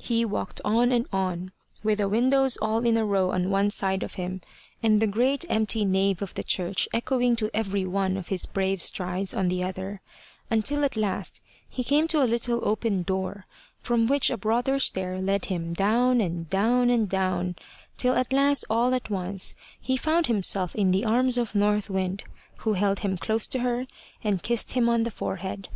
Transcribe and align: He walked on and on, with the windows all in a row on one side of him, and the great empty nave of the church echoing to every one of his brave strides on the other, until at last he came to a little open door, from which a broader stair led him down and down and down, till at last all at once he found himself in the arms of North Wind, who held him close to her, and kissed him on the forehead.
He 0.00 0.24
walked 0.24 0.62
on 0.64 0.90
and 0.92 1.06
on, 1.12 1.52
with 1.82 1.98
the 1.98 2.08
windows 2.08 2.56
all 2.56 2.78
in 2.86 2.96
a 2.96 3.04
row 3.04 3.32
on 3.32 3.50
one 3.50 3.68
side 3.68 4.02
of 4.02 4.14
him, 4.14 4.40
and 4.82 4.98
the 4.98 5.06
great 5.06 5.44
empty 5.50 5.84
nave 5.84 6.22
of 6.22 6.32
the 6.32 6.42
church 6.42 6.88
echoing 6.94 7.36
to 7.36 7.50
every 7.52 7.84
one 7.84 8.16
of 8.16 8.28
his 8.28 8.46
brave 8.46 8.80
strides 8.80 9.34
on 9.34 9.48
the 9.48 9.62
other, 9.62 10.00
until 10.50 10.84
at 10.84 10.96
last 10.96 11.42
he 11.68 11.84
came 11.84 12.08
to 12.08 12.22
a 12.22 12.24
little 12.24 12.66
open 12.66 13.02
door, 13.02 13.44
from 13.82 14.06
which 14.06 14.30
a 14.30 14.38
broader 14.38 14.78
stair 14.78 15.20
led 15.20 15.44
him 15.52 15.74
down 15.74 16.22
and 16.22 16.48
down 16.48 16.88
and 16.88 17.10
down, 17.10 17.54
till 17.98 18.14
at 18.14 18.32
last 18.32 18.64
all 18.70 18.94
at 18.94 19.10
once 19.10 19.54
he 19.78 19.98
found 19.98 20.28
himself 20.28 20.74
in 20.74 20.92
the 20.92 21.04
arms 21.04 21.36
of 21.36 21.54
North 21.54 21.90
Wind, 21.90 22.24
who 22.60 22.72
held 22.72 23.00
him 23.00 23.18
close 23.18 23.46
to 23.48 23.58
her, 23.58 23.86
and 24.24 24.42
kissed 24.42 24.72
him 24.72 24.88
on 24.88 25.02
the 25.02 25.10
forehead. 25.10 25.68